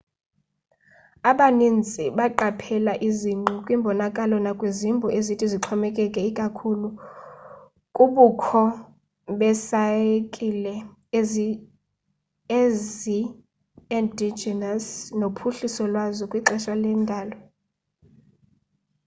abanintsi 1.31 2.03
baqaphela 2.17 2.93
izingqi 3.07 3.53
kwimbonakalo 3.65 4.35
nakwizimbo 4.45 5.07
ezithi 5.17 5.45
zixhomekeke 5.51 6.21
ikakhulu 6.29 6.87
kubukho 7.95 8.63
be 9.37 9.49
saykile 9.69 10.75
ezi 12.59 13.19
endogenous 13.97 14.85
nophuhliso 15.19 15.83
lwazo 15.91 16.23
kwixesha 16.31 16.73
lwendalo 16.81 17.37